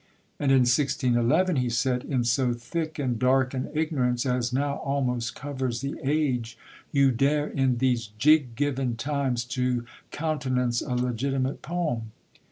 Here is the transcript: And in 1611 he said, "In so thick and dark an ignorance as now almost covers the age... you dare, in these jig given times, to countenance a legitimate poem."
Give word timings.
And 0.39 0.49
in 0.51 0.61
1611 0.61 1.57
he 1.57 1.69
said, 1.69 2.03
"In 2.05 2.23
so 2.23 2.53
thick 2.55 2.97
and 2.97 3.19
dark 3.19 3.53
an 3.53 3.69
ignorance 3.71 4.25
as 4.25 4.51
now 4.51 4.77
almost 4.77 5.35
covers 5.35 5.81
the 5.81 5.95
age... 6.03 6.57
you 6.91 7.11
dare, 7.11 7.47
in 7.47 7.77
these 7.77 8.07
jig 8.17 8.55
given 8.55 8.95
times, 8.95 9.45
to 9.53 9.85
countenance 10.09 10.81
a 10.81 10.95
legitimate 10.95 11.61
poem." 11.61 12.13